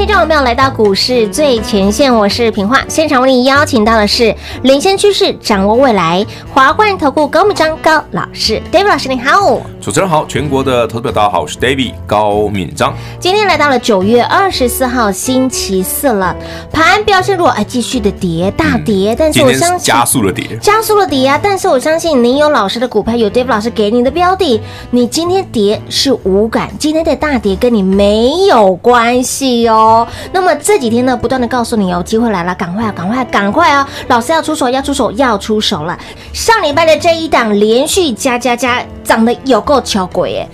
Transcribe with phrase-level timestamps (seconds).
[0.00, 2.82] 听众朋友，来到股市最前线，我是平化。
[2.88, 9.60] 现场为你邀请到的是领先趋势、掌握未来华冠投顾高木章高老师，David 老师，你好。
[9.80, 12.94] 主持人好，全国的投资者大家好，我是 David 高敏章。
[13.18, 16.36] 今天来到了九月二十四号星期四了，
[16.70, 19.14] 盘表现如果，哎，继续的跌，大跌。
[19.14, 21.40] 嗯、但是我相信加速了跌，加速了跌啊！
[21.42, 30.06] 但是我相信您有老师的股票，有 David 老师给你的标的，你今天跌是无感，今天的大跌跟你没有关系哦。
[30.30, 33.88] 那么这几天呢，不断的告诉你哦，机会来了，赶快啊，赶快，赶快啊！
[34.08, 35.98] 老师要出手，要出手，要出手了。
[36.34, 40.48] 上礼拜的这一档连续加加加，涨得有够巧鬼耶，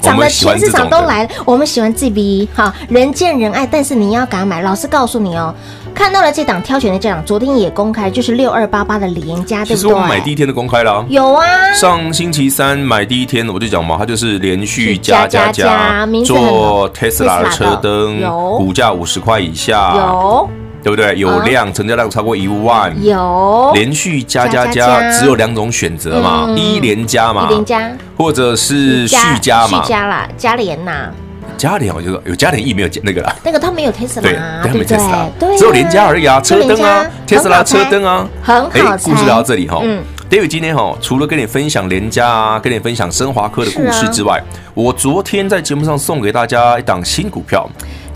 [0.00, 1.30] 涨 得全市场都来了。
[1.44, 4.62] 我们喜欢 GB 哈，人见人爱，但是你要敢买。
[4.62, 5.54] 老师告诉你哦，
[5.94, 9.76] 看到了这档挑选的这档，昨天也公开，就是六二八八的联嘉，对不对？
[9.76, 11.44] 其实我们买第一天的公开了，有啊。
[11.74, 18.20] 上星期三买第一天，我就讲嘛，它就是连续加加加，做 Tesla 的车灯。
[18.20, 20.48] 有股价五十块以下，有
[20.82, 21.18] 对不对？
[21.18, 23.72] 有量，成交量超过一万，有。
[23.74, 31.10] 连续加加加，只有两种选择嘛，一连加嘛，一连加，或者是续加嘛，续加啦，加连呐，
[31.56, 35.26] 加连我就说有加连 E 没有那个啦，那个他没有 Tesla，对，他没 Tesla，
[35.58, 38.96] 只有连加而已啊，车灯啊，Tesla 车灯啊，很好。
[38.98, 39.82] 故事聊到这里哈
[40.30, 44.40] ，David 今天哈，除了跟你分享联加啊，跟你分享升华科的故事之外，
[44.74, 47.68] 我昨天在节目上送给大家一档新股票。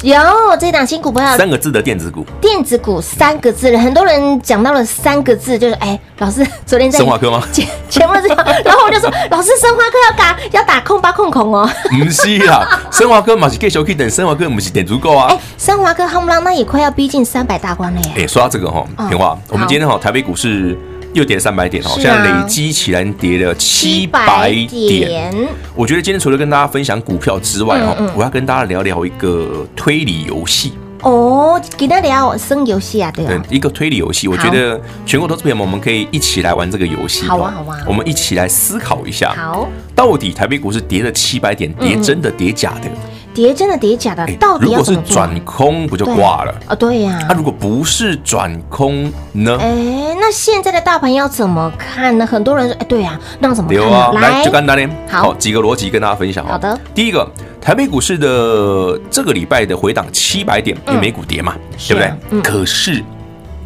[0.03, 0.17] 有
[0.59, 7.41] 这档新股票，三个字的电子股，电子股三个字，很多人讲到了三个字，就是哎，老师 昨天在生化科吗？
[7.89, 11.71] 全部是这样，然后我就说，老师生化科要打要打空八空空哦，
[12.05, 20.77] 不是啦，生化科嘛是继续可以等，升华科不是点足够啊，哎，生化科夯不啷那也快要逼近三百大关了耶，哎，说到这个哈，平话，我们今天哈台北股市。
[21.13, 25.33] 又跌了三百点哦，现在累积起来跌了七百点。
[25.75, 31.61] 我觉得今天除了跟大家分享股票之外哦，我要跟大家聊聊一个推理游戏哦。
[31.77, 34.27] 给大家聊生游戏啊，对啊，一个推理游戏。
[34.27, 37.27] 我觉得全国投资朋友们，我们可以一起来玩这个游戏。
[37.27, 42.89] 好啊，好啊，我们一起来思考一下，好，到底台北股市跌了七百点，跌真的跌假的？
[43.35, 45.03] 跌真的跌假的，到底要怎么做？
[45.03, 46.75] 如果是转空，不就挂了啊？
[46.75, 47.25] 对呀。
[47.29, 49.59] 那如果不是转空呢？
[49.61, 52.27] 哎，那现在的大盘要怎么看呢？
[52.27, 53.83] 很多人说，哎，对呀，那怎么看？
[53.91, 54.91] 啊，来，就简单点。
[55.09, 56.47] 好，几个逻辑跟大家分享。
[56.47, 56.79] 好的。
[56.95, 57.27] 第一个，
[57.61, 61.55] 台北股市的这个礼拜的回档七百点，因为美股跌嘛，
[61.89, 62.43] 对不对？
[62.43, 63.03] 可是，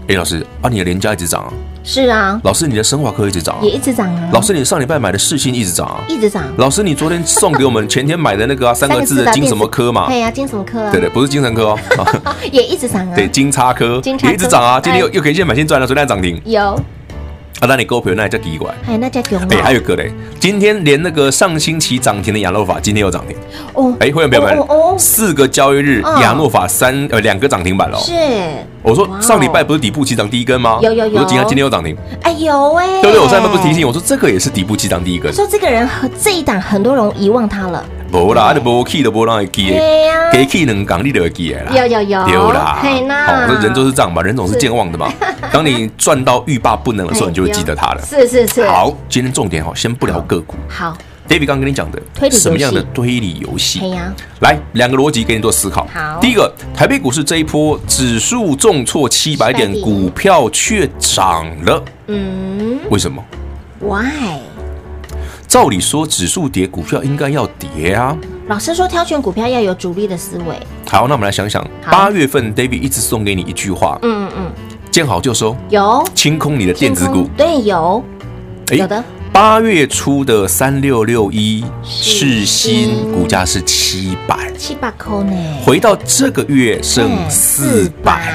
[0.09, 1.53] 哎，老师啊，你的联嘉一直涨啊。
[1.88, 4.28] 是啊，老师，你的生化科一直涨，啊也一直涨啊。
[4.32, 6.42] 老师，你上礼拜买的世芯一直涨啊，一直涨。
[6.58, 10.08] 老师，你昨天送给我们前天买的那个 三个字的金什么科嘛？
[10.08, 10.91] 对呀，金什么科？
[10.91, 11.78] 对对，不是精神科哦，
[12.50, 13.14] 也一直涨啊。
[13.14, 16.42] 对，金叉科也一直涨啊，今天又又可以现买现赚了，昨天涨停。
[16.44, 16.76] 有。
[17.61, 19.47] 啊，那你股票那也叫奇怪，哎，那叫强啊！
[19.50, 23.34] 哎，还有个嘞，今天连那个上星期涨停的雅诺法，今天又涨停
[23.72, 23.97] 哦。
[23.99, 27.97] 哎，会员朋友们，哦，四个交易日雅诺法三呃两个涨停板哦。
[27.97, 28.12] 是，
[28.83, 30.78] 我说上礼拜不是底部起涨第一根吗？
[30.83, 31.15] 有有有。
[31.15, 31.97] 我说今天今天又涨停。
[32.22, 33.21] 哎呦喂，对不对？
[33.21, 35.33] 我上礼拜不是提醒我说这个也是底部起涨第一根。
[35.33, 37.83] 说这个人和这一档很多人遗忘他了。
[38.16, 39.81] 无啦，你无去都无人会记的，
[40.32, 41.72] 给去两港你就会记的啦。
[41.72, 43.25] 有有有，对啦。
[43.27, 45.12] 好，那人就是这样嘛，人总是健忘的嘛。
[45.53, 48.03] 当你赚到欲罢不能的时候，你就会记得它了。
[48.03, 48.66] 是是是。
[48.66, 50.54] 好，今天重点哈，先不聊个股。
[50.69, 50.97] 好
[51.28, 52.00] ，David 刚跟你讲的，
[52.31, 53.81] 什么样的推理游戏？
[54.41, 55.87] 来，两个逻辑给你做思考。
[55.93, 61.83] 好，第一个，台北股市这一波指数重挫七百点，股票却涨了。
[62.06, 63.22] 嗯，为什么
[63.81, 64.41] ？Why？
[65.49, 68.17] 照理说，指数跌，股票应该要跌啊。
[68.49, 70.57] 老师说，挑选股票要有主力的思维。
[70.89, 73.99] 好，那我们来想想，八月份 David 一直送给你一句话。
[74.03, 74.53] 嗯嗯嗯。
[74.91, 78.03] 见好就收，有清空你的电子股，对，有，
[78.71, 79.04] 有的。
[79.33, 85.33] 八月初的三六六一世新股价是七百，七百块呢。
[85.63, 88.33] 回到这个月剩四百，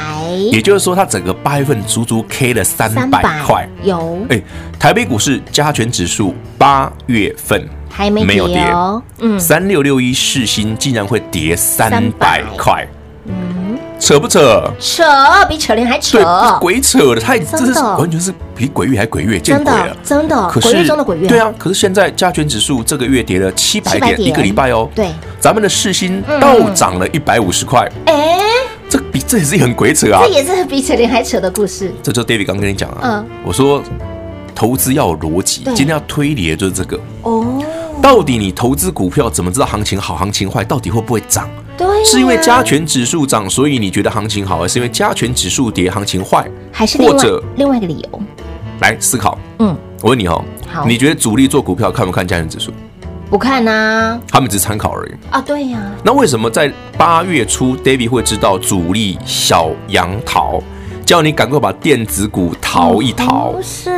[0.52, 3.68] 也就是说，它整个八月份足足 K 了三百块。
[3.84, 4.42] 有，哎，
[4.80, 8.60] 台北股市加权指数八月份还没有跌。
[8.70, 12.44] 哦，嗯，三六六一世新竟然会跌三百。
[12.58, 12.88] 块。
[14.01, 14.68] 扯不扯？
[14.80, 15.03] 扯，
[15.48, 16.18] 比扯铃还扯。
[16.18, 20.50] 对，鬼扯的，太这是完全是比鬼月还鬼月，见鬼了，真的。
[20.50, 21.27] 可是鬼月中的鬼月。
[21.27, 24.89] 对啊，可是现在加权指数这个月跌了七百点，一个礼拜哦。
[24.95, 27.88] 对，咱们的市心倒涨了一百五十块。
[28.07, 28.39] 哎，
[28.89, 30.24] 这比这也是很鬼扯啊！
[30.25, 31.94] 这也是比扯铃还扯的故事。
[32.01, 33.83] 这就 David 刚跟你讲啊，嗯，我说
[34.56, 37.63] 投资要有逻辑，今天要推理的就是这个哦。
[38.01, 40.63] 到底你投资股票怎么知道行情好，行情坏？
[40.63, 41.47] 到底会不会涨？
[41.81, 46.48] 对，是因为加权指数涨，所以你觉得行情好，还是因为加权指数跌，行情坏？
[46.72, 48.22] 还是或者另外一个理由？
[48.81, 49.36] 来思考。
[49.57, 52.72] 嗯，我问你哦，好，你觉得主力做股票看不看加权指数？
[53.31, 55.42] 不看呐，他们只是参考而已啊。
[55.42, 60.62] 对呀，那为什么在八月初，David 会知道主力小杨逃，
[61.04, 63.54] 叫你赶快把电子股逃一逃？
[63.54, 63.89] 不是，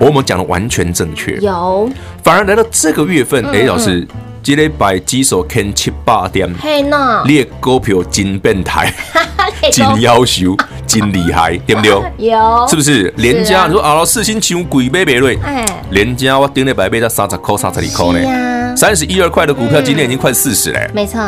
[0.00, 1.36] 我们讲的完全正确。
[1.42, 1.90] 有，
[2.22, 4.06] 反而来到这个月份，哎，老师。
[4.48, 8.90] 积累百基手看七八点，嘿呐，列股票真变态，
[9.70, 10.56] 真要求，
[10.88, 11.92] 真厉害，对不对？
[12.16, 13.12] 有，是不是？
[13.18, 21.20] 连家你说啊，四星球鬼买买瑞，哎，连家我顶礼拜买到三十块、三十二块呢，三十一二块的股票，今天已经快四十嘞，没错。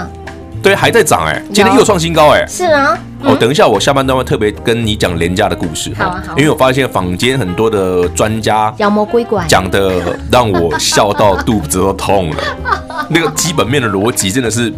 [0.62, 2.98] 对，还在涨哎，今天又创新高哎，是啊。
[3.22, 5.92] 哦，等一下，我下半段会特别跟你讲廉价的故事。
[5.94, 6.36] 好啊，好。
[6.38, 12.42] 因为我发现坊间很多的专家妖魔鬼怪讲的，让我笑到肚子都痛了。
[13.10, 14.72] 那个基本面的逻辑真的是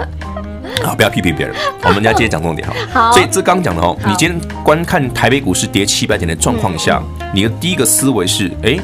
[0.85, 1.55] 啊，不要批评别人。
[1.85, 2.75] 我们家今天讲重点哈。
[2.93, 3.13] 好。
[3.13, 7.01] 所以这刚讲的哦，你今天观看台北股市跌七百点的状况下，
[7.33, 8.77] 你的第一个思维是：哎，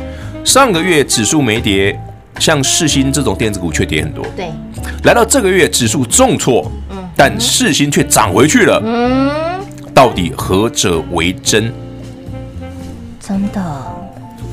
[0.44, 1.98] 上个月指数没跌，
[2.38, 4.24] 像世新这种电子股却跌很多。
[4.36, 4.48] 对。
[5.02, 6.70] 来到这个月指数重挫。
[7.18, 9.28] 但世芯却涨回去了，嗯，
[9.92, 11.72] 到底何者为真？
[13.18, 13.60] 真的，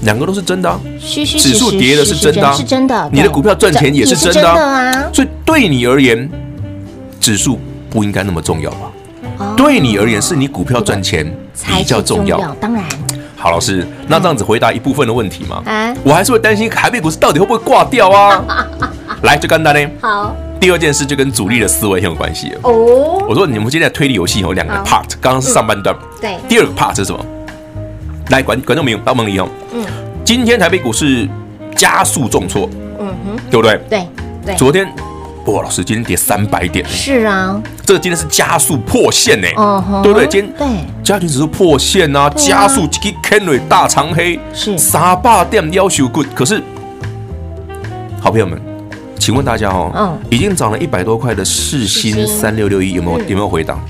[0.01, 0.79] 两个都是真的啊。
[0.99, 3.07] 指数跌的是真的，是真的。
[3.13, 4.91] 你的股票赚钱也是真的啊。
[5.13, 6.27] 所以对你而言，
[7.19, 9.53] 指数不应该那么重要吧？
[9.55, 11.31] 对你而言，是你股票赚钱
[11.77, 12.55] 比较重要。
[12.59, 12.83] 当然。
[13.37, 15.63] 好，老师，那这样子回答一部分的问题嘛？
[16.03, 18.43] 我还是会担心台北股市到底会不会挂掉啊？
[19.21, 19.87] 来，就简单嘞。
[20.01, 20.35] 好。
[20.59, 23.23] 第二件事就跟主力的思维很有关系哦。
[23.27, 25.95] 我说你们今天的推理游戏有两个 part，刚刚是上半段。
[26.19, 26.35] 对。
[26.47, 27.23] 第二个 part 是什么？
[28.29, 29.47] 来，观观众朋友，帮忙理哦。
[29.73, 29.85] 嗯。
[30.23, 31.29] 今天台北股市
[31.75, 32.67] 加速重挫。
[32.99, 33.39] 嗯哼。
[33.51, 33.79] 对不对？
[33.89, 34.07] 对
[34.43, 34.55] 对。
[34.55, 34.87] 昨天，
[35.45, 36.83] 哇，老师，今天跌三百点。
[36.87, 37.61] 是啊。
[37.85, 39.47] 这个今天是加速破线呢。
[39.57, 40.01] 哦哼。
[40.01, 40.27] 对不对？
[40.27, 40.67] 今天对。
[41.03, 42.87] 加权指数破线啊，加速
[43.21, 44.39] K 大长黑。
[44.51, 44.75] 是。
[44.77, 46.63] 三百点要求 good，可是，
[48.19, 48.59] 好朋友们。
[49.25, 53.83] 请问大家哦，嗯，已经涨了一百多块的世星三六六一有没有有没有回档？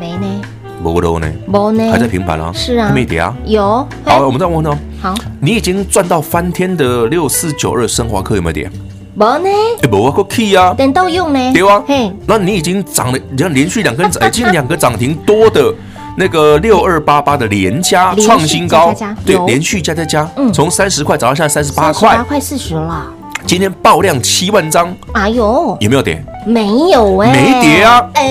[0.00, 0.40] 没呢，
[0.82, 2.50] 没呢，没呢，还在平盘啊？
[2.54, 3.36] 是啊，没跌啊？
[3.44, 3.86] 有。
[4.02, 4.74] 好，我们再问哦。
[5.02, 8.70] 好，你已经赚到翻天的六四九二升华科有没有跌？
[9.14, 9.50] 没呢，
[9.82, 11.52] 哎，没啊，个 key 啊，等到用呢？
[11.52, 15.70] 对啊，嘿，那你已经涨了，你看连续两根涨， 已经两个涨停多的
[16.16, 18.94] 那个六二八八的连加创新高，
[19.26, 23.12] 对，连续加加加，嗯，从三十块涨到现在三十八块，八块四十了。
[23.48, 26.22] 今天爆量七万张，哎呦，有没有跌？
[26.44, 28.06] 没有哎，没跌啊。
[28.12, 28.22] 哎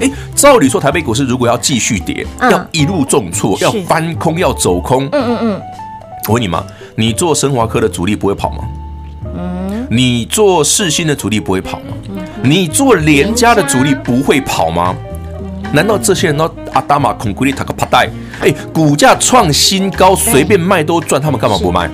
[0.00, 5.04] 哎，照理说台北股市如果要继续跌，要一路重挫，要翻空，要走空。
[5.12, 5.62] 嗯嗯嗯。
[6.26, 6.64] 我问你嘛，
[6.96, 8.64] 你做升华科的主力不会跑吗？
[9.36, 9.86] 嗯。
[9.90, 11.92] 你做世新的主力不会跑吗？
[12.42, 14.96] 你做联家的主力不会跑吗？
[15.70, 18.08] 难道这些人都阿达玛孔古力塔克帕带？
[18.40, 21.90] 哎，股价创新高，随便卖都赚，他们干嘛不卖？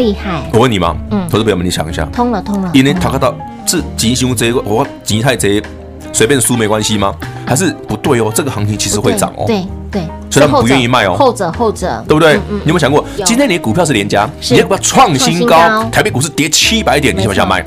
[0.00, 0.48] 厉害！
[0.54, 3.36] 我问你嘛，嗯，投资朋友们，你想一下，通了通了，因为他看到
[3.66, 5.62] 是吉凶这个，我吉太贼，
[6.10, 7.14] 随便输没关系吗？
[7.46, 8.32] 还是不对哦？
[8.34, 12.34] 这个行情其实会涨哦，对对，所以他们不愿意卖哦，后者后者，对不对？
[12.48, 17.62] 你有没有想过，今天你的股票是连家，你的股票创新高，台北股市跌七百点，你想不想卖？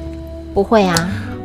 [0.56, 0.96] 不会啊，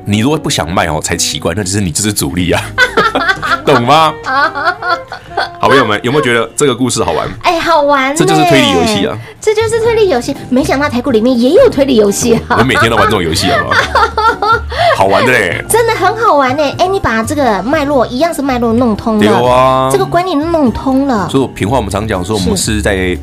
[0.07, 2.63] 你如果不想卖哦，才奇怪，那就是你这是主力啊，
[3.75, 4.13] 懂吗？
[5.61, 7.29] 好朋友们，有没有觉得这个故事好玩？
[7.43, 8.15] 哎，好玩！
[8.17, 9.17] 这就是推理游戏啊！
[9.41, 10.35] 这就是推理游戏。
[10.49, 12.57] 没想到台股里面也有推理游戏啊！
[12.59, 14.61] 我每天都玩这种游戏，好不好？
[14.97, 15.65] 好玩的嘞！
[15.69, 16.63] 真的很好玩呢！
[16.79, 21.29] 哎，你把这个脉络一样是脉络弄通了，有啊，这个观念弄通了。
[21.29, 23.17] 所以平话我们常讲说，我们是在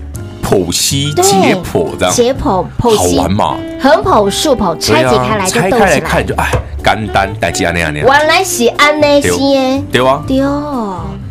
[0.46, 3.56] 剖析解剖这样，解剖剖析，好玩嘛？
[3.82, 6.52] 横剖竖剖拆解开来，拆开来看就哎，
[6.84, 8.08] 简单代志那样那样。
[8.08, 10.40] 原来是安那些，对啊，对。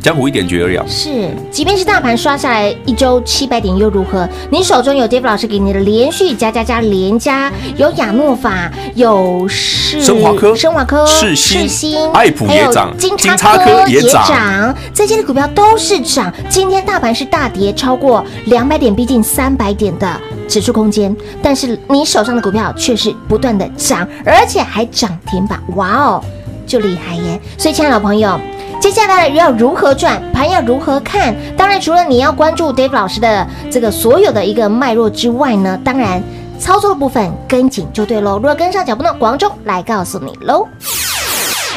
[0.05, 0.79] 江湖一点绝而已。
[0.87, 4.29] 是，即便是大盘刷下来一周七百点又如何？
[4.51, 16.31] 你手中有 David 老师给你的连续加加加连加，有亚诺法，有是生华科、生华科、世芯、新爱普也涨，金叉科也涨，这些的股票都是涨。
[16.51, 26.25] 今天大盘是大跌超过两百点，逼近三百点的指数空间，但是你手上的股票却是不断的涨，而且还涨停板，哇哦，
[26.67, 27.41] 就厉害耶！
[27.57, 28.39] 所以，亲爱的朋友。
[28.85, 31.35] 接下来要如何转盘，要如何看？
[31.57, 36.23] 当然，除了你要关注 Dave 老师的这个所有的一个脉络之外呢，当然
[36.61, 38.35] 操作的部分跟紧就对喽。
[38.35, 40.69] 如果跟上脚步呢，广州来告诉你喽。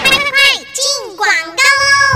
[0.04, 0.10] 快
[0.74, 0.84] 进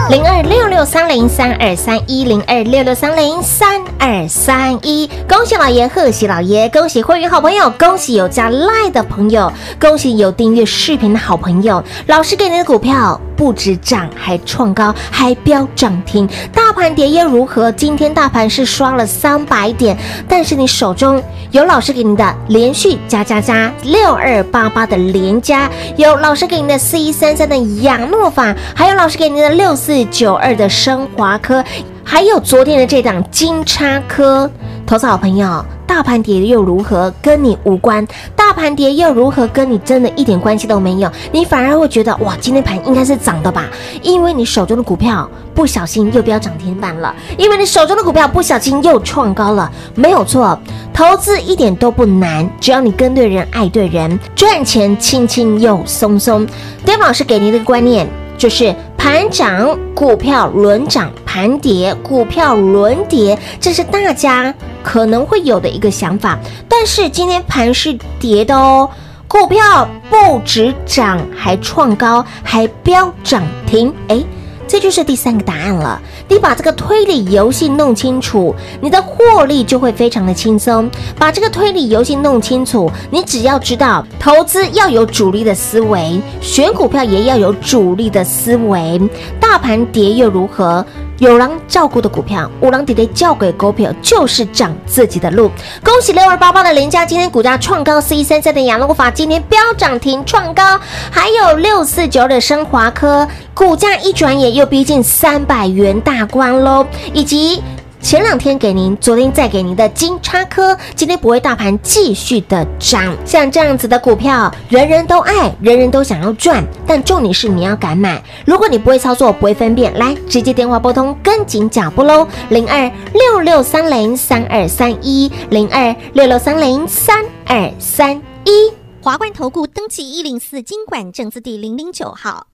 [0.09, 11.81] 零二六六三零三二三一零二六六三零三二三一，恭喜老爷，贺喜老爷，恭喜会员好朋友，恭喜有加 Line 的朋友，恭喜有订阅视频的好朋友。
[12.07, 16.29] 老师给您的股票不止涨，还创高，还飙涨停。
[16.53, 17.71] 大盘跌又如何？
[17.71, 21.19] 今天大盘是刷了三百点，但是你手中
[21.49, 25.67] 有老师给你的连续加加加六二八八的连加，
[25.97, 30.05] 有老师给你的四一三三的亚诺法，还有老师给你的六四。
[30.11, 31.63] 九二的升华科，
[32.03, 34.47] 还有昨天的这档金叉科，
[34.85, 37.11] 投资好朋友，大盘跌又如何？
[37.23, 38.05] 跟你无关。
[38.53, 39.47] 盘跌又如何？
[39.47, 41.11] 跟你真的一点关系都没有。
[41.31, 43.65] 你反而会觉得哇，今天盘应该是涨的吧？
[44.01, 49.71] 因为你手中的股票不小心又飙涨停板了，因为你手中的股票不小心又创高了。
[49.95, 50.57] 没有错，
[50.93, 56.47] 投资一点都不难，只要你跟对人、爱对人，赚钱轻轻又松松。
[56.85, 58.73] David 老师给您的观念就是。
[58.97, 66.37] 盘涨股票轮涨，盘跌股票轮跌，这是大家可能会有的一个想法。
[66.67, 68.89] 但是今天盘是跌的哦，
[69.27, 74.25] 股票不止涨，还创高，还飙涨停，诶。
[74.67, 76.01] 这就是第三个答案了。
[76.29, 80.89] 你把这个推理游戏弄清楚，你的获利就会非常的轻松。
[81.19, 88.97] 把这个推理游戏弄清楚，你只要知道投资要有主力的思维，选股票也要有主力的思维。
[89.41, 90.85] 大盘跌又如何？
[91.21, 95.51] 有狼照顾的股票，五郎弟弟交给股票就是涨自己的路。
[95.83, 100.79] 恭喜六二八八的联嘉，今天股价创高；四一三三的雅诺法今天飙涨停创高；
[101.11, 107.61] 还有六四九的升华科，股价一转眼又逼近三百元大关喽，以及。
[108.01, 118.21] 前两天给您，昨天再给您的金叉科，今天不会大盘继续的涨，像这样子的股票，人人都爱，人人都想要赚，但重点是你要敢买。
[118.43, 132.47] 如果你不会操作，不会分辨，来直接电话拨通，跟紧脚步喽，零二六六三零三二三一，零二六六三零三二三一，华冠投顾登记一零四金管证字第零零九号，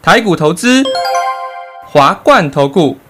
[0.00, 0.84] 台股投资。
[1.88, 2.96] 华冠投顾，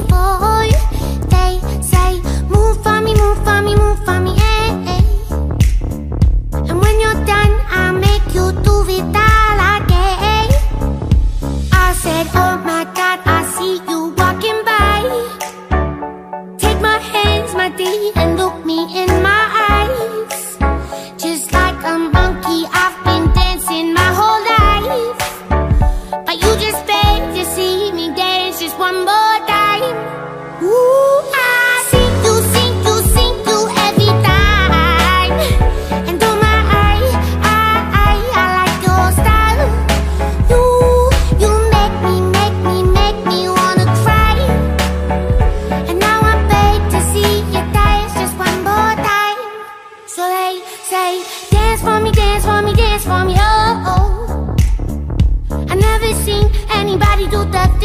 [0.00, 0.47] people.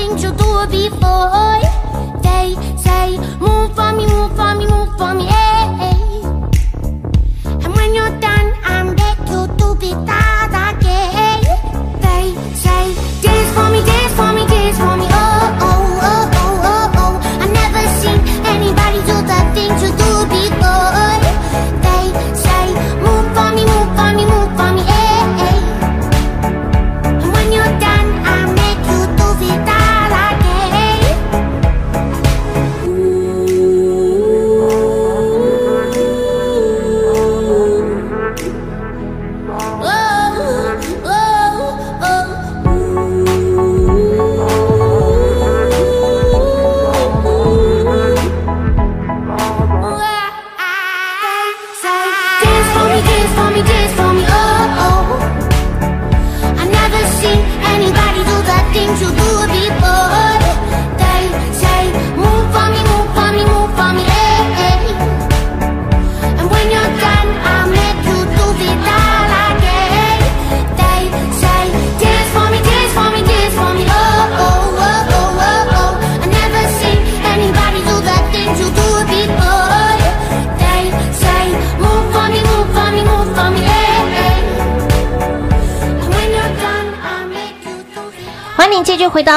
[0.03, 1.60] Things you do before.
[1.63, 1.72] Eh?
[2.25, 6.22] They say, move for me, move for me, move for me, hey.
[7.63, 10.32] And when you're done, I'm back to do be that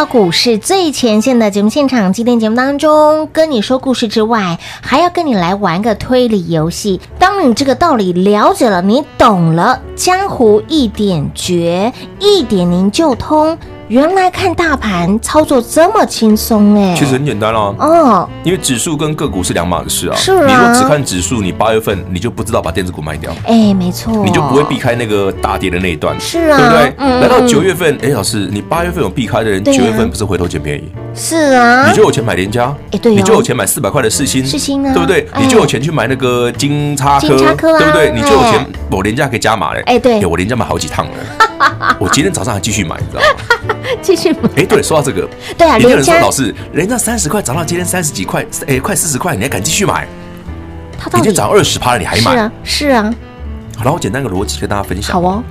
[0.06, 2.12] 股市最前线的节目现场。
[2.12, 7.00] 今天节目当中，跟你说故事之外，还要跟你来玩个推理游戏。
[7.18, 13.58] 当你这个道理了解了，你懂了，江湖一点诀，一点您就通。
[13.88, 17.72] 原来看大盘操作这么轻松哎，其实很简单哦。
[17.78, 20.16] 哦，因为指数跟个股是两码子事啊。
[20.16, 26.94] 是啊你如果只看指数，你八月份你就不知道把电子股卖掉，哎，没错，你就不会避开那个大跌的那一段，是啊对不对？
[26.98, 30.90] 嗯来到九月份，哎，老师，你八月份有避开的人，九啊月份不是回头捡便宜？
[31.16, 35.26] 是啊，你就有钱买联家，哎对哦你就有钱买四百块的世新，世新啊对不对？
[35.32, 38.12] 哎你就有钱去买那个金叉科，金叉科啊对不对？
[38.14, 43.74] 你就有哎钱，我连家可以加码嘞，哎对我连家买好几趟了， 我今天早上还继续买，你知道吗？
[44.02, 44.38] 继续买。
[44.56, 45.26] 哎，对，说到这个，
[45.56, 50.06] 对啊有人说老师，人家三十块涨到今天三十几块，哎，快四十块，你还敢继续买？
[50.98, 52.32] 它到底已经涨二十趴了，你还买？
[52.32, 53.14] 是啊，是啊，
[53.78, 55.12] 好了，我简单个逻辑跟大家分享。
[55.14, 55.42] 好哦，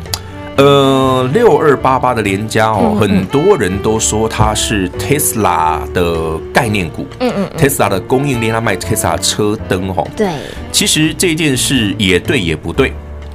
[0.58, 10.08] 呃，六二八八的联家哦，嗯嗯很多人都说它是 Tesla 的概念股，嗯嗯嗯，Tesla 的供应链，它卖 Tesla 车灯哦。
[10.16, 10.30] 对，
[10.72, 12.94] 其实这件事也对也不对，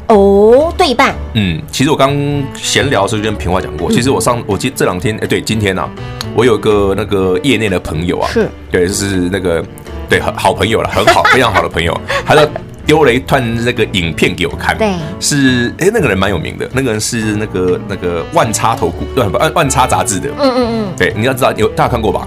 [0.09, 2.17] 哦，对一半，嗯，其实我刚
[2.55, 3.77] 闲聊的时候就跟平华讲嗯。
[3.77, 5.87] 过，其实我上我记这两天，哎，对，今天啊，
[6.35, 9.63] 我有个那个业内的朋友啊，是，对，就是那个
[10.09, 12.49] 对好好朋友了，很好， 非常好的朋友，他就
[12.91, 14.95] 丢了一段那个影片给我看，对。
[15.21, 22.27] 是哎那个人蛮有名的，那个人是那个那个万差投股对万万差杂志的，嗯嗯嗯，对，你要知道有大家看过吧？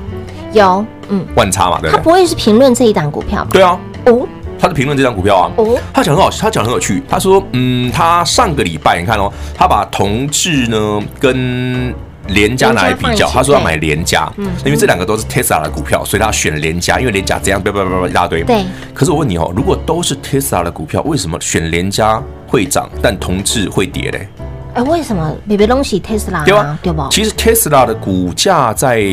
[0.54, 1.97] 有，嗯，万差嘛，对不对？
[1.97, 3.49] 他不会是评论这一档股票吧？
[3.52, 4.26] 对啊，哦，
[4.58, 5.78] 他是评论这张股票啊，哦。
[5.93, 7.04] 他讲很好，他讲很有趣。
[7.10, 11.93] 他说，嗯，他上个礼拜你看哦，他把同志呢跟
[12.28, 14.32] 联家拿来比较，他说要买联家，
[14.66, 18.44] 因为这两个都是 Tesla 的股票，所以他选联家，因为联家怎样，叭叭叭叭一大堆。
[18.44, 18.64] 对。
[18.94, 24.28] 可是我问你哦，如果都是 Tesla 的股票，为什么选联家会涨，但同志会跌嘞？
[24.76, 26.80] 哎，为什么别别东西 Tesla 对吧啊？
[26.82, 27.08] 对不？
[27.12, 29.04] 其实 Tesla 的股价在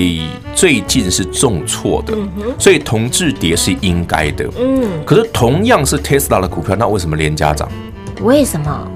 [0.54, 2.14] 最近是重挫的，
[2.58, 4.48] 所以同质跌是应该的。
[4.58, 7.68] 嗯，可是同样是 Tesla 的股票，那为什么联家涨？
[8.22, 8.90] 为什么？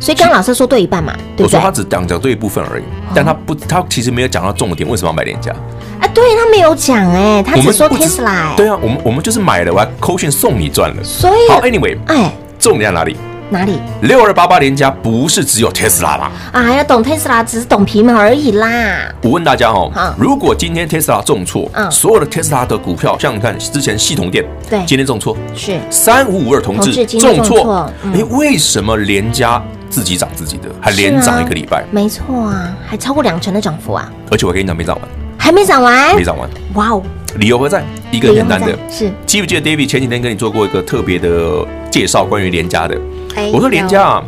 [0.00, 1.44] 所以刚老师说对一半嘛，对不对？
[1.44, 2.84] 我说他只讲讲对一部分而已，
[3.14, 5.52] 但他不，他其实没有讲到重点，为什么要买廉价？
[6.00, 11.02] 啊，对他没有讲哎，他只说不 Tesla 哎，对啊，我们我们就是买了，我还扣讯送你赚了。
[11.02, 13.16] 所以好，Anyway，哎，重点在哪里？
[13.50, 16.30] 哪里六二八八联家不是只有 Tesla 啦。
[16.52, 16.74] 啊？
[16.74, 19.12] 要懂 Tesla 只是懂皮毛而已啦。
[19.22, 31.84] 我问大家哦好，如果今天 Tesla 重挫，嗯所有的 Tesla 的股票，像你看之前系统店，对今天重挫，是三五五二同志重挫哎，为什么连家自己涨自己的，还连涨一个礼拜？
[31.90, 35.08] 没错啊，还超过两成的涨幅啊，而且我跟你讲，没涨完，
[35.48, 36.14] 还没涨完？
[36.14, 37.02] 没，涨完，哇哦，
[37.36, 37.82] 理由何在？
[38.10, 38.78] 一个很简单的。
[38.90, 39.10] 是。
[39.24, 42.94] 记不记得 David 前几天跟你做过一个特别的介绍，关于联家的？
[43.34, 44.24] 哎我说联家啊，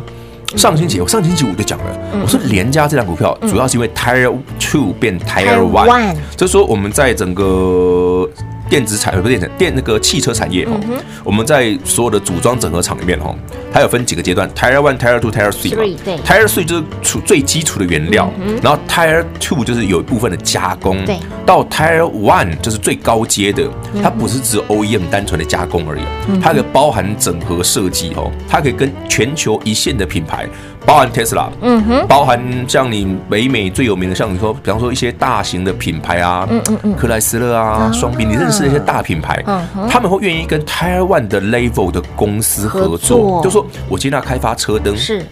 [0.55, 2.21] 上星期我上星期五就讲了，嗯。
[2.23, 8.27] 我说联家这张股票主要是因为 Tire Two 变 Tire One，One 就是说我们在整个
[8.71, 10.79] 电子产不是电子电那个汽车产业哦，
[11.25, 13.35] 我们在所有的组装整合厂里面哦，
[13.69, 18.31] 它有分几个阶段，Tire One、Tire Two、Tire Three 就是处最基础的原料，
[18.63, 21.17] 然后 Tire Two 就是有一部分的加工，对。
[21.45, 23.69] 到 Tire One 就是最高阶的，
[24.01, 26.01] 它不是只有 OEM 单纯的加工而已，
[26.41, 30.47] 它可以包含整合设计哦，它可以跟全球一线的品牌，
[30.91, 45.25] 包含特斯拉，嗯哼，包含像你北美最有名的，像你说，比方说一些大型的品牌啊，嗯嗯嗯，克莱斯勒啊，双宾，你认识的一些大品牌，嗯哼，他们会愿意跟台湾的 Level 的公司合作，就说我今天要开发车灯是。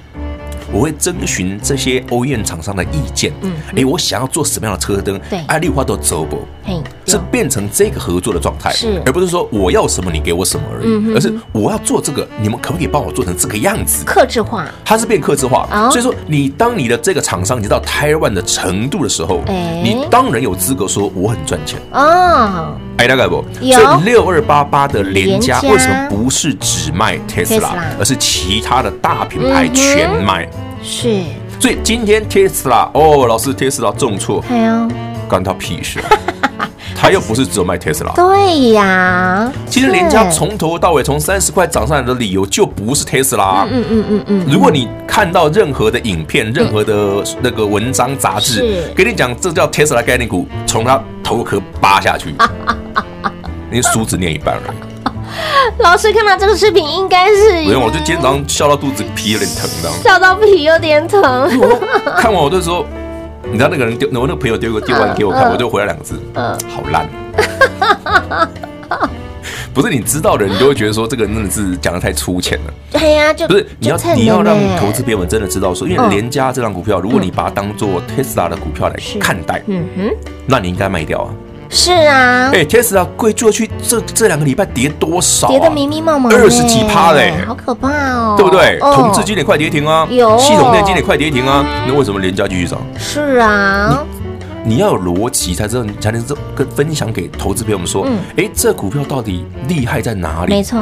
[0.72, 5.20] 我会征询这些 OEM 厂商的意见，嗯，哎，我想要做什么样的车灯？
[5.30, 14.04] 对，爱丽花都走不，嘿，是变成这个合作的状态，是，而不是说我要什么你给我什么而已，而是我要做这个，你们可不可以帮我做成这个样子？
[14.06, 21.80] 克制化，它是变克制化，所以说你当你的这个厂商已经到台湾的程度的时候，哎，你当然有资格说我很赚钱。
[21.92, 23.44] 啊，哎，大概不？
[23.60, 30.48] 所以六二八八的廉价为什么不是只卖 Tesla，，而是其他的大品牌全卖？
[30.82, 31.22] 是，
[31.60, 34.88] 所以今天特斯拉哦，老师特斯拉重挫，哎呀，
[35.28, 36.00] 关他屁事，
[36.96, 52.34] 他又不是只有卖特斯拉，对呀，其实人家从头到尾从三十块涨上来的理由就不是特斯拉，嗯嗯嗯嗯，如果你看到任何的影片、任何的那个文章杂志，跟你讲这叫特斯拉概念股，从他头壳扒下去，
[53.70, 54.74] 你梳子念一半了。
[55.80, 61.50] 老师看到这个视频，应该是不用，我就今天早上笑到肚子皮有点疼，这样笑到皮有点疼。
[62.18, 62.86] 看完我就说，
[63.44, 67.08] 你知道那个人丢，我那个朋友丢个丢完给我看，我就回来两个字，嗯，好烂。
[69.72, 72.74] 不是你知道的人，你就会觉得说这个人真的是讲的太粗浅了。
[72.92, 80.12] 对呀，就不是你要你要让投资朋友们真的知道说，因为联家这张股票，如果你把它当做 Tesla 的股票来看待，嗯哼，
[80.48, 81.30] 那你应该卖掉啊。
[81.70, 85.48] 是啊，哎，天使啊贵做去这这两个礼拜跌多少？
[85.48, 88.80] 跌得迷迷茫茫，二十几趴嘞，好可怕哦，对不对？
[88.80, 92.82] 同质今年快跌停啊，有系统电今年快跌停啊，那为什么廉价继续涨？
[92.98, 94.04] 是啊，
[94.64, 98.06] 你要有逻辑才知道，你才能跟分享给投资朋友们说，
[98.36, 100.54] 哎，这股票到底厉害在哪里？
[100.54, 100.82] 没错，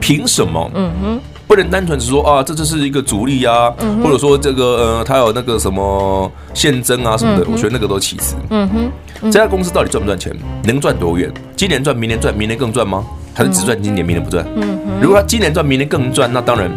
[0.00, 0.70] 凭什么？
[0.74, 1.20] 嗯哼。
[1.50, 4.64] 不能单纯只说啊，这就是一个主力啊，嗯、或者说这个
[4.98, 8.36] 呃，它有那个什么现增啊什么的，嗯、我觉得那个都其次。
[8.50, 10.32] 嗯哼，嗯这家公司到底赚不赚钱？
[10.62, 11.28] 能赚多远？
[11.56, 13.04] 今年赚，明年赚，明年更赚吗？
[13.34, 14.46] 还是只赚今年，明年不赚？
[14.54, 16.70] 嗯哼，如果他今年赚，明年更赚，那当然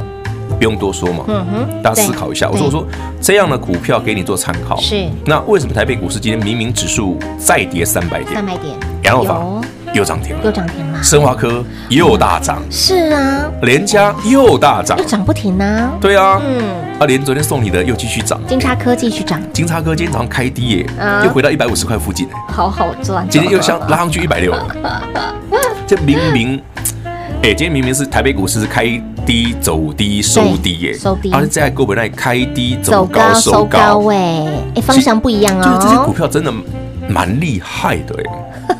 [0.58, 1.24] 不用多说嘛。
[1.28, 2.50] 嗯哼，大家思考一下。
[2.50, 2.84] 我说我说
[3.22, 4.76] 这样的股票给你做参考。
[4.78, 5.08] 是。
[5.24, 8.34] 那为什么台北股市今天明明指数再跌三百点？
[8.34, 8.76] 三百点。
[9.04, 9.62] 然后
[9.94, 11.02] 又涨停了，又涨停了。
[11.04, 13.46] 生华科又大涨，是啊。
[13.62, 15.92] 联家又大涨，又涨不停呢。
[16.02, 16.64] 对啊，嗯。
[17.00, 20.86] 啊，连昨天送你的又继续涨，金叉科继续涨，金叉科今天早上开低耶，
[21.24, 23.28] 又回到一百五十块附近，好好赚。
[23.30, 24.54] 今天又像拉上去一百六，
[25.86, 26.62] 这明明，
[27.42, 28.86] 哎，今天明明是台北股市是开
[29.26, 31.32] 低走低收低耶，收低。
[31.32, 35.64] 而且在股本那里开低走高收高，哎，哎，方向不一样啊。
[35.64, 36.52] 就是这些股票真的
[37.08, 38.24] 蛮厉害的哎。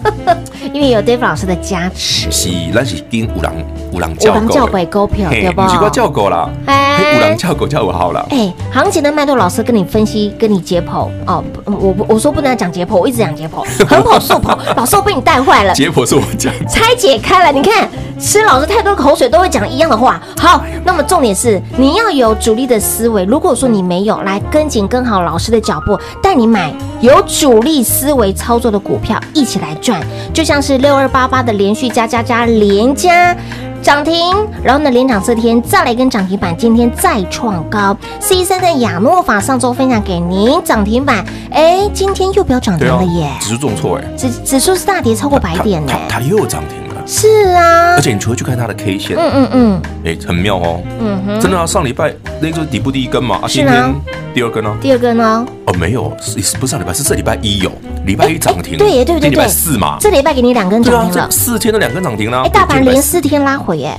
[0.74, 3.54] 因为有 Dave 老师的加持，是，那是跟五郎
[3.92, 4.34] 五郎叫
[4.66, 5.62] 狗股票，对不？
[5.62, 8.26] 不是我叫狗啦，哎，五郎叫狗叫我好了。
[8.30, 11.44] 哎，行情的脉络，老师跟你分析，跟你解剖哦。
[11.66, 15.74] 我我说不能讲解剖，我一直讲解剖， 横剖竖剖，老师我被你带坏了。
[15.74, 17.88] 解剖是我讲，拆解开了，你看
[18.20, 20.22] 吃老师太多口水都会讲一样的话。
[20.38, 23.26] 好，那么重点是你要有主力的思维。
[23.26, 29.93] 如果说你没有，来跟紧跟好老师的脚步，带你买有主力思维操作的股票，一起来赚，
[30.34, 30.64] 就像。
[30.64, 33.36] 是六二八八的连续加加加连加
[33.82, 37.94] 涨停，然后呢连涨四天，再来一根涨停板，今天再创高。
[38.22, 43.30] 四一三的亚诺法上周分享给您涨停板，哎，今天又不要涨停了耶！
[43.42, 46.83] 指数重挫哎，指指数是大跌超过百点呢，它又涨停了。
[47.06, 53.94] 是啊，而且你除了去看它的 K 线，嗯嗯嗯，哎，很妙哦，嗯哼，真的啊，上礼拜那个底部第一根嘛，啊，今天
[54.34, 54.76] 第二根呢？
[54.82, 55.46] 第二根呢？
[55.66, 57.72] 哦，没有，是不是上礼拜是这礼拜一有。
[58.06, 63.98] 礼拜一涨停，对耶，对对对，礼拜四嘛，这礼拜给你两根涨停了，四天都两根涨停了，哎，大盘连四天拉回耶，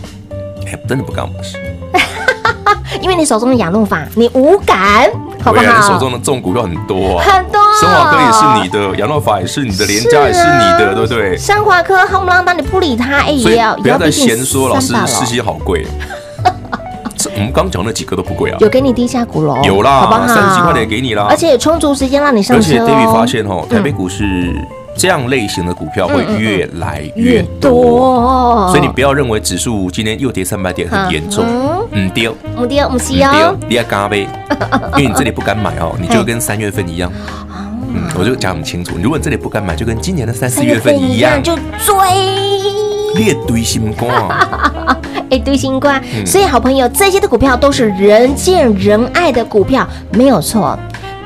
[0.66, 1.56] 哎，真的不干我事，
[3.00, 5.10] 因为你手中的亚诺法你无感，
[5.42, 5.64] 好不好？
[5.64, 11.37] 你手中的这种股票很多啊，很多，生华科也是你的，亚诺法也是你的，联家也是你的，对不对？
[11.37, 15.87] 生华科夯不啷当你不理他，哎，也要不要再闲说，老师世芯好贵。
[17.37, 20.26] 我们刚讲那几个都不贵啊，有给你低价股喽，有啦，好不好？
[20.26, 22.62] 三十几块钱给你啦，而且充足时间让你上车。
[22.62, 24.54] 而且 David 发现哦，台北股市
[24.96, 31.44] 这样类型的股票会越来越多，所以你不要认为指数今天又跌三百点很严重，
[31.92, 34.26] 嗯，跌，嗯跌，嗯是哦，你要加呗，
[34.96, 37.12] 因为你这里不敢买哦，你就跟三月份一样，
[37.92, 41.54] 嗯，我就讲很清楚，如果你这里不敢买，就跟今年的三四月份一样，就
[41.85, 41.94] 追，
[43.16, 44.09] 列堆心肝。
[45.30, 50.78] 哎，堆新冠，所以好朋友，这些的股票都是人见人爱的股票，没有错。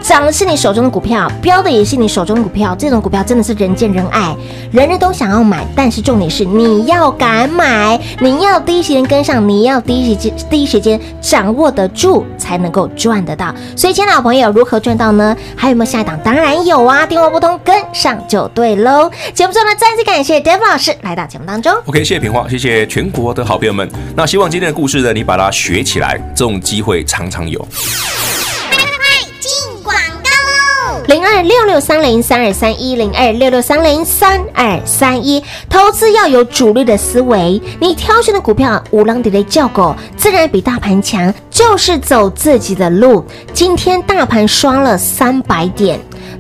[0.09, 2.75] 涨的是你手中的股票，标的也是你手中的股票。
[2.75, 4.35] 这种股票真的是人见人爱，
[4.73, 5.67] 人人都想要买。
[5.77, 13.55] 但是重点是你要敢买，你要第一时间跟上，你要第一时间第一时间掌握得住，才能够赚得到。
[13.77, 15.37] 所以，亲爱的朋友，如何赚到呢？
[15.55, 16.19] 还有没有下一档？
[16.25, 19.11] 当然有啊，电话拨通跟上就对喽。
[19.35, 21.71] 节目中呢，再次感谢 David 老师来到节目当中。
[21.85, 23.87] OK，谢谢平花，谢谢全国的好朋友们。
[24.17, 27.63] 那希望今天的故事呢，你把它学起来，这种机会常常有。
[31.09, 43.25] 零二六六三零三二三一零二六六三零三二三一，投资要有主力的思维，你挑选的股票五浪底的叫狗，自然比大盘强，就是走自己的路。
[43.55, 45.99] 今天大盘刷了三百点。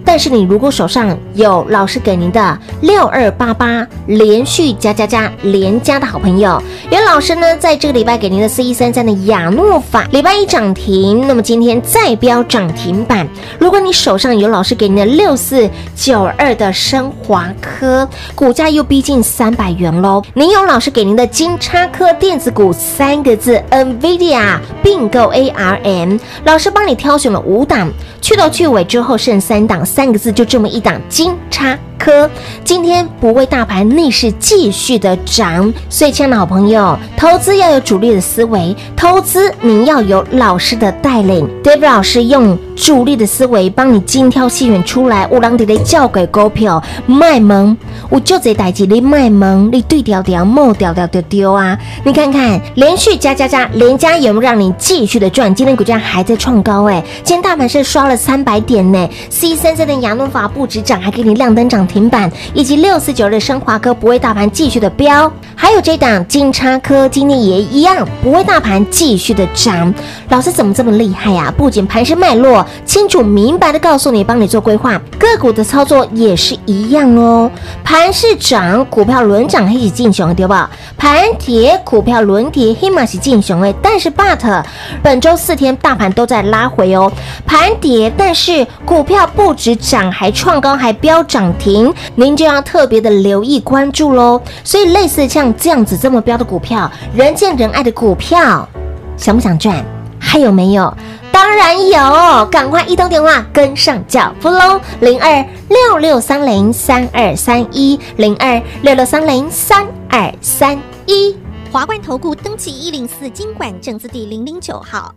[0.08, 13.28] 但是你如果手上有老师给您的六二八八连续加加加连加的好朋友，有老师呢在这个礼拜给您的 C 一三三的亚诺法礼拜一涨停，那么今天再飙涨停板。
[13.58, 20.22] 如果你手上有老师给您的六四九二的升华科，股价又逼近三百元喽。
[20.32, 27.92] 您有老师给您的金叉科电子股三个字 NVIDIA 并购 ARM，老师帮你挑选了五档，
[28.22, 29.84] 去头去尾之后剩三档。
[29.98, 32.30] 三个字，就这么一档金叉科，
[32.62, 47.76] 今天不为大盘逆势继续的涨，所以亲爱的好朋友，投资要有主力的思维，投资你要有老师的带领，David 老师用主力的思维帮你精挑细选出来，五浪底的叫给股票卖萌，
[48.08, 51.76] 我就这代志你卖萌，你对调调，莫调调丢丢啊！
[52.04, 55.52] 你看看连续加加加，连加有没有让你继续的赚？
[55.52, 59.87] 今天股价还在创高哎，今天大盘是刷了三百点呢，C 三三。
[59.96, 69.92] 亚诺法不止涨，还给你亮灯涨停板，以及六四九二的升华科不为大盘继续的飙，还有这档金叉科今天也一样不为大盘继续的涨。
[70.28, 77.50] 老师怎么这么厉害呀、不仅盘势脉络清楚明白的告诉你，帮你做规划，个股的操作也是一样哦。
[77.84, 80.68] 盘势涨，股票轮涨，黑起进熊，对吧？
[80.96, 83.72] 盘跌，股票轮跌，黑马是进熊哎。
[83.80, 84.64] 但是 but
[85.02, 87.10] 本周四天大盘都在拉回哦，
[87.46, 89.67] 盘跌，但是股票不止。
[89.74, 94.40] 涨还创高还飙涨停，您就要特别的留意关注喽。
[94.62, 98.68] 所以类似像这样子这么飙的股票，人见人爱的股票，
[99.16, 99.84] 想不想赚？
[100.18, 100.92] 还有没有？
[101.30, 104.80] 当然有，赶快一通电话跟上脚步喽！
[105.00, 110.76] 零二六六三零三二三一零二六六三零三二三
[111.06, 111.36] 一。
[111.70, 115.14] 华冠投顾登记一零四金管证字第零零九号。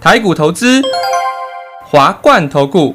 [0.00, 0.80] 台股投资，
[1.84, 2.94] 华冠投顾。